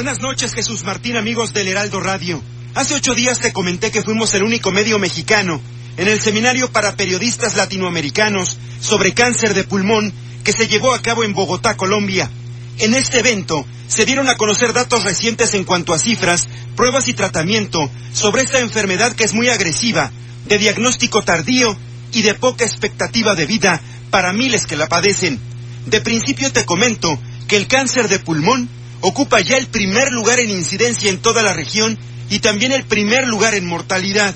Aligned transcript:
Buenas 0.00 0.22
noches, 0.22 0.54
Jesús 0.54 0.82
Martín, 0.82 1.18
amigos 1.18 1.52
del 1.52 1.68
Heraldo 1.68 2.00
Radio. 2.00 2.42
Hace 2.74 2.94
ocho 2.94 3.14
días 3.14 3.38
te 3.38 3.52
comenté 3.52 3.90
que 3.90 4.02
fuimos 4.02 4.32
el 4.32 4.42
único 4.42 4.70
medio 4.70 4.98
mexicano 4.98 5.60
en 5.98 6.08
el 6.08 6.18
seminario 6.18 6.72
para 6.72 6.96
periodistas 6.96 7.54
latinoamericanos 7.54 8.56
sobre 8.80 9.12
cáncer 9.12 9.52
de 9.52 9.62
pulmón 9.62 10.14
que 10.42 10.54
se 10.54 10.68
llevó 10.68 10.94
a 10.94 11.02
cabo 11.02 11.22
en 11.22 11.34
Bogotá, 11.34 11.76
Colombia. 11.76 12.30
En 12.78 12.94
este 12.94 13.18
evento 13.18 13.66
se 13.88 14.06
dieron 14.06 14.30
a 14.30 14.38
conocer 14.38 14.72
datos 14.72 15.04
recientes 15.04 15.52
en 15.52 15.64
cuanto 15.64 15.92
a 15.92 15.98
cifras, 15.98 16.48
pruebas 16.76 17.08
y 17.08 17.12
tratamiento 17.12 17.90
sobre 18.14 18.40
esta 18.40 18.58
enfermedad 18.58 19.12
que 19.12 19.24
es 19.24 19.34
muy 19.34 19.50
agresiva, 19.50 20.10
de 20.46 20.56
diagnóstico 20.56 21.20
tardío 21.20 21.76
y 22.10 22.22
de 22.22 22.32
poca 22.32 22.64
expectativa 22.64 23.34
de 23.34 23.44
vida 23.44 23.82
para 24.10 24.32
miles 24.32 24.64
que 24.64 24.78
la 24.78 24.88
padecen. 24.88 25.38
De 25.84 26.00
principio 26.00 26.50
te 26.50 26.64
comento 26.64 27.18
que 27.48 27.58
el 27.58 27.66
cáncer 27.66 28.08
de 28.08 28.18
pulmón 28.18 28.79
ocupa 29.00 29.40
ya 29.40 29.56
el 29.56 29.66
primer 29.66 30.12
lugar 30.12 30.40
en 30.40 30.50
incidencia 30.50 31.10
en 31.10 31.18
toda 31.18 31.42
la 31.42 31.52
región 31.52 31.98
y 32.28 32.40
también 32.40 32.72
el 32.72 32.84
primer 32.84 33.26
lugar 33.26 33.54
en 33.54 33.66
mortalidad. 33.66 34.34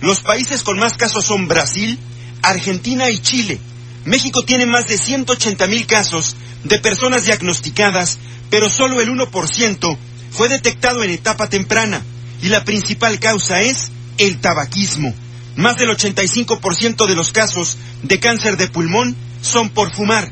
Los 0.00 0.20
países 0.20 0.62
con 0.62 0.78
más 0.78 0.96
casos 0.96 1.24
son 1.24 1.48
Brasil, 1.48 1.98
Argentina 2.42 3.10
y 3.10 3.18
Chile. 3.20 3.58
México 4.04 4.44
tiene 4.44 4.66
más 4.66 4.86
de 4.86 4.98
180 4.98 5.66
mil 5.66 5.86
casos 5.86 6.36
de 6.64 6.78
personas 6.78 7.24
diagnosticadas, 7.24 8.18
pero 8.50 8.68
solo 8.68 9.00
el 9.00 9.10
1% 9.10 9.98
fue 10.30 10.48
detectado 10.48 11.02
en 11.02 11.10
etapa 11.10 11.48
temprana 11.48 12.02
y 12.42 12.48
la 12.48 12.64
principal 12.64 13.18
causa 13.18 13.62
es 13.62 13.90
el 14.18 14.40
tabaquismo. 14.40 15.14
Más 15.56 15.76
del 15.76 15.90
85% 15.90 17.06
de 17.06 17.14
los 17.14 17.32
casos 17.32 17.78
de 18.02 18.18
cáncer 18.18 18.56
de 18.56 18.68
pulmón 18.68 19.16
son 19.40 19.70
por 19.70 19.94
fumar. 19.94 20.30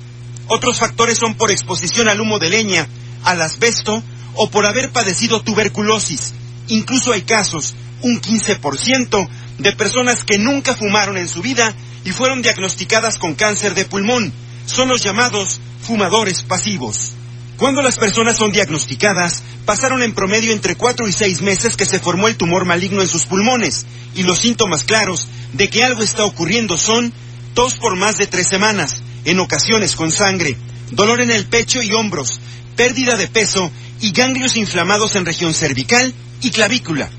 Otros 0.48 0.78
factores 0.78 1.19
son 1.19 1.34
por 1.34 1.50
exposición 1.50 2.08
al 2.08 2.20
humo 2.20 2.39
de 2.39 2.50
leña, 2.50 2.89
al 3.24 3.42
asbesto 3.42 4.02
o 4.34 4.50
por 4.50 4.66
haber 4.66 4.90
padecido 4.90 5.42
tuberculosis. 5.42 6.34
Incluso 6.68 7.12
hay 7.12 7.22
casos, 7.22 7.74
un 8.02 8.20
15%, 8.20 9.28
de 9.58 9.72
personas 9.72 10.24
que 10.24 10.38
nunca 10.38 10.74
fumaron 10.74 11.16
en 11.16 11.28
su 11.28 11.42
vida 11.42 11.74
y 12.04 12.10
fueron 12.10 12.42
diagnosticadas 12.42 13.18
con 13.18 13.34
cáncer 13.34 13.74
de 13.74 13.84
pulmón. 13.84 14.32
Son 14.66 14.88
los 14.88 15.02
llamados 15.02 15.60
fumadores 15.82 16.42
pasivos. 16.42 17.12
Cuando 17.56 17.82
las 17.82 17.96
personas 17.96 18.38
son 18.38 18.50
diagnosticadas, 18.50 19.42
pasaron 19.64 20.02
en 20.02 20.14
promedio 20.14 20.52
entre 20.52 20.74
4 20.74 21.06
y 21.06 21.12
6 21.12 21.42
meses 21.42 21.76
que 21.76 21.84
se 21.84 22.00
formó 22.00 22.26
el 22.26 22.36
tumor 22.36 22.64
maligno 22.64 23.02
en 23.02 23.08
sus 23.08 23.26
pulmones, 23.26 23.86
y 24.14 24.24
los 24.24 24.40
síntomas 24.40 24.84
claros 24.84 25.28
de 25.52 25.68
que 25.68 25.84
algo 25.84 26.02
está 26.02 26.24
ocurriendo 26.24 26.76
son 26.76 27.12
tos 27.54 27.74
por 27.74 27.94
más 27.94 28.16
de 28.16 28.26
3 28.26 28.48
semanas, 28.48 29.02
en 29.24 29.38
ocasiones 29.38 29.94
con 29.94 30.10
sangre, 30.10 30.56
dolor 30.90 31.20
en 31.20 31.30
el 31.30 31.46
pecho 31.46 31.80
y 31.82 31.92
hombros, 31.92 32.40
pérdida 32.76 33.16
de 33.16 33.28
peso 33.28 33.70
y 34.00 34.12
ganglios 34.12 34.56
inflamados 34.56 35.14
en 35.16 35.26
región 35.26 35.54
cervical 35.54 36.12
y 36.40 36.50
clavícula. 36.50 37.10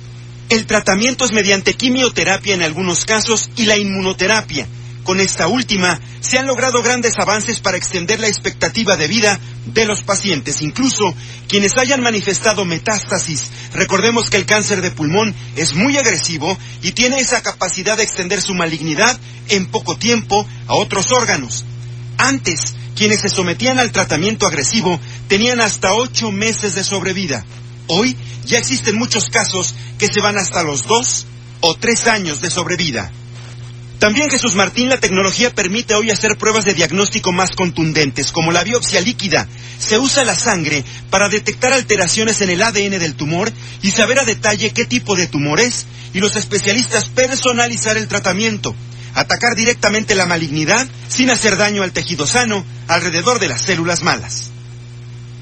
El 0.49 0.65
tratamiento 0.65 1.25
es 1.25 1.31
mediante 1.31 1.73
quimioterapia 1.73 2.53
en 2.53 2.61
algunos 2.61 3.05
casos 3.05 3.49
y 3.55 3.65
la 3.65 3.77
inmunoterapia. 3.77 4.67
Con 5.03 5.19
esta 5.19 5.47
última 5.47 5.99
se 6.21 6.37
han 6.37 6.47
logrado 6.47 6.81
grandes 6.81 7.19
avances 7.19 7.59
para 7.59 7.77
extender 7.77 8.19
la 8.19 8.27
expectativa 8.27 8.95
de 8.95 9.07
vida 9.07 9.39
de 9.65 9.85
los 9.85 10.01
pacientes, 10.01 10.61
incluso 10.61 11.13
quienes 11.47 11.77
hayan 11.77 12.01
manifestado 12.01 12.63
metástasis. 12.63 13.49
Recordemos 13.73 14.29
que 14.29 14.37
el 14.37 14.45
cáncer 14.45 14.81
de 14.81 14.91
pulmón 14.91 15.35
es 15.55 15.73
muy 15.75 15.97
agresivo 15.97 16.57
y 16.81 16.91
tiene 16.91 17.19
esa 17.19 17.41
capacidad 17.41 17.97
de 17.97 18.03
extender 18.03 18.41
su 18.41 18.53
malignidad 18.53 19.19
en 19.49 19.65
poco 19.67 19.97
tiempo 19.97 20.47
a 20.67 20.75
otros 20.75 21.11
órganos. 21.11 21.65
Antes, 22.17 22.75
quienes 22.95 23.21
se 23.21 23.29
sometían 23.29 23.79
al 23.79 23.91
tratamiento 23.91 24.47
agresivo 24.47 24.99
tenían 25.27 25.61
hasta 25.61 25.93
ocho 25.93 26.31
meses 26.31 26.75
de 26.75 26.83
sobrevida. 26.83 27.45
Hoy 27.87 28.15
ya 28.45 28.57
existen 28.57 28.97
muchos 28.97 29.29
casos 29.29 29.75
que 29.97 30.07
se 30.07 30.21
van 30.21 30.37
hasta 30.37 30.63
los 30.63 30.83
dos 30.83 31.25
o 31.61 31.75
tres 31.75 32.07
años 32.07 32.41
de 32.41 32.49
sobrevida. 32.49 33.11
También 34.03 34.29
Jesús 34.29 34.55
Martín, 34.55 34.89
la 34.89 34.99
tecnología 34.99 35.55
permite 35.55 35.95
hoy 35.95 36.11
hacer 36.11 36.37
pruebas 36.37 36.65
de 36.65 36.73
diagnóstico 36.73 37.31
más 37.31 37.51
contundentes, 37.51 38.33
como 38.33 38.51
la 38.51 38.63
biopsia 38.65 38.99
líquida. 38.99 39.47
Se 39.79 39.97
usa 39.97 40.25
la 40.25 40.35
sangre 40.35 40.83
para 41.09 41.29
detectar 41.29 41.71
alteraciones 41.71 42.41
en 42.41 42.49
el 42.49 42.61
ADN 42.61 42.99
del 42.99 43.15
tumor 43.15 43.49
y 43.81 43.91
saber 43.91 44.19
a 44.19 44.25
detalle 44.25 44.71
qué 44.71 44.83
tipo 44.83 45.15
de 45.15 45.27
tumor 45.27 45.61
es, 45.61 45.85
y 46.13 46.19
los 46.19 46.35
especialistas 46.35 47.07
personalizar 47.07 47.95
el 47.95 48.09
tratamiento, 48.09 48.75
atacar 49.13 49.55
directamente 49.55 50.15
la 50.15 50.25
malignidad 50.25 50.85
sin 51.07 51.29
hacer 51.29 51.55
daño 51.55 51.81
al 51.81 51.93
tejido 51.93 52.27
sano 52.27 52.65
alrededor 52.89 53.39
de 53.39 53.47
las 53.47 53.61
células 53.61 54.03
malas. 54.03 54.52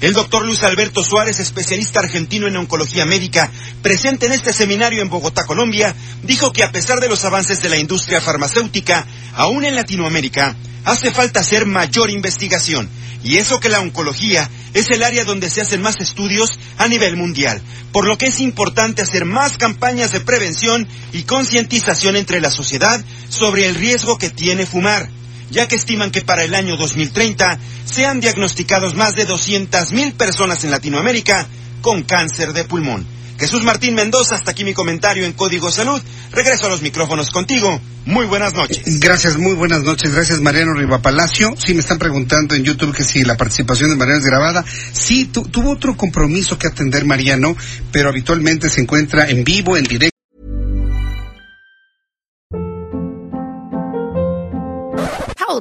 El 0.02 0.14
doctor 0.14 0.44
Luis 0.44 0.64
Alberto 0.64 1.04
Suárez, 1.04 1.38
especialista 1.38 2.00
argentino 2.00 2.48
en 2.48 2.56
oncología 2.56 3.06
médica, 3.06 3.52
presente 3.82 4.26
en 4.26 4.32
este 4.32 4.52
seminario 4.52 5.00
en 5.00 5.08
Bogotá, 5.08 5.46
Colombia, 5.46 5.94
dijo 6.24 6.52
que 6.52 6.64
a 6.64 6.72
pesar 6.72 6.98
de 6.98 7.08
los 7.08 7.24
avances 7.24 7.62
de 7.62 7.68
la 7.68 7.78
industria 7.78 8.20
farmacéutica, 8.20 9.06
aún 9.34 9.64
en 9.64 9.76
Latinoamérica, 9.76 10.56
hace 10.84 11.12
falta 11.12 11.38
hacer 11.38 11.66
mayor 11.66 12.10
investigación. 12.10 12.90
Y 13.22 13.36
eso 13.36 13.60
que 13.60 13.68
la 13.68 13.78
oncología 13.78 14.50
es 14.74 14.90
el 14.90 15.04
área 15.04 15.24
donde 15.24 15.48
se 15.48 15.60
hacen 15.60 15.80
más 15.80 16.00
estudios 16.00 16.58
a 16.78 16.88
nivel 16.88 17.16
mundial, 17.16 17.62
por 17.92 18.04
lo 18.04 18.18
que 18.18 18.26
es 18.26 18.40
importante 18.40 19.02
hacer 19.02 19.24
más 19.24 19.56
campañas 19.56 20.10
de 20.10 20.18
prevención 20.18 20.88
y 21.12 21.22
concientización 21.22 22.16
entre 22.16 22.40
la 22.40 22.50
sociedad 22.50 23.04
sobre 23.28 23.68
el 23.68 23.76
riesgo 23.76 24.18
que 24.18 24.30
tiene 24.30 24.66
fumar 24.66 25.08
ya 25.52 25.68
que 25.68 25.76
estiman 25.76 26.10
que 26.10 26.22
para 26.22 26.42
el 26.42 26.54
año 26.54 26.76
2030 26.76 27.58
sean 27.84 28.20
diagnosticados 28.20 28.94
más 28.94 29.14
de 29.14 29.28
200.000 29.28 30.14
personas 30.14 30.64
en 30.64 30.70
Latinoamérica 30.70 31.46
con 31.82 32.02
cáncer 32.02 32.52
de 32.52 32.64
pulmón. 32.64 33.06
Jesús 33.38 33.64
Martín 33.64 33.94
Mendoza, 33.94 34.36
hasta 34.36 34.52
aquí 34.52 34.64
mi 34.64 34.72
comentario 34.72 35.24
en 35.24 35.32
Código 35.32 35.70
Salud. 35.70 36.00
Regreso 36.30 36.66
a 36.66 36.68
los 36.68 36.80
micrófonos 36.80 37.30
contigo. 37.30 37.80
Muy 38.04 38.26
buenas 38.26 38.54
noches. 38.54 39.00
Gracias, 39.00 39.36
muy 39.36 39.54
buenas 39.54 39.82
noches. 39.82 40.14
Gracias, 40.14 40.40
Mariano 40.40 40.74
Riva 40.74 41.02
Palacio. 41.02 41.54
Sí, 41.58 41.74
me 41.74 41.80
están 41.80 41.98
preguntando 41.98 42.54
en 42.54 42.64
YouTube 42.64 42.94
que 42.94 43.04
si 43.04 43.24
la 43.24 43.36
participación 43.36 43.90
de 43.90 43.96
Mariano 43.96 44.20
es 44.20 44.26
grabada. 44.26 44.64
Sí, 44.92 45.26
tuvo 45.26 45.72
otro 45.72 45.96
compromiso 45.96 46.56
que 46.58 46.68
atender 46.68 47.04
Mariano, 47.04 47.56
pero 47.90 48.08
habitualmente 48.08 48.70
se 48.70 48.80
encuentra 48.80 49.28
en 49.28 49.44
vivo, 49.44 49.76
en 49.76 49.84
directo. 49.84 50.11